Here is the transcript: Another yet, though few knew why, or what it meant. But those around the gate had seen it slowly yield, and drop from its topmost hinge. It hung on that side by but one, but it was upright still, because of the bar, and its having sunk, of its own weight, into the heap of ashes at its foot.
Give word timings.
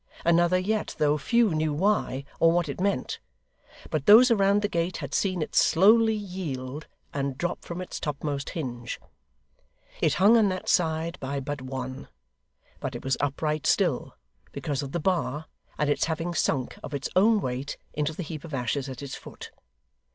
Another 0.25 0.57
yet, 0.57 0.95
though 0.97 1.19
few 1.19 1.53
knew 1.53 1.73
why, 1.75 2.25
or 2.39 2.51
what 2.51 2.67
it 2.67 2.81
meant. 2.81 3.19
But 3.91 4.07
those 4.07 4.31
around 4.31 4.63
the 4.63 4.67
gate 4.67 4.97
had 4.97 5.13
seen 5.13 5.43
it 5.43 5.53
slowly 5.53 6.15
yield, 6.15 6.87
and 7.13 7.37
drop 7.37 7.61
from 7.63 7.81
its 7.81 7.99
topmost 7.99 8.49
hinge. 8.57 8.99
It 10.01 10.15
hung 10.15 10.37
on 10.37 10.49
that 10.49 10.67
side 10.67 11.19
by 11.19 11.39
but 11.39 11.61
one, 11.61 12.07
but 12.79 12.95
it 12.95 13.03
was 13.03 13.15
upright 13.19 13.67
still, 13.67 14.15
because 14.51 14.81
of 14.81 14.91
the 14.91 14.99
bar, 14.99 15.45
and 15.77 15.87
its 15.87 16.05
having 16.05 16.33
sunk, 16.33 16.79
of 16.81 16.95
its 16.95 17.07
own 17.15 17.39
weight, 17.39 17.77
into 17.93 18.11
the 18.13 18.23
heap 18.23 18.43
of 18.43 18.55
ashes 18.55 18.89
at 18.89 19.03
its 19.03 19.13
foot. 19.13 19.51